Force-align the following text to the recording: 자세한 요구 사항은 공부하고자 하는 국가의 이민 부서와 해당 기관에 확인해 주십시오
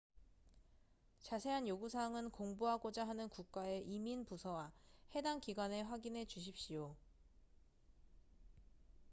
자세한 1.21 1.67
요구 1.67 1.87
사항은 1.87 2.31
공부하고자 2.31 3.07
하는 3.07 3.29
국가의 3.29 3.83
이민 3.85 4.25
부서와 4.25 4.71
해당 5.13 5.39
기관에 5.39 5.81
확인해 5.81 6.25
주십시오 6.25 6.95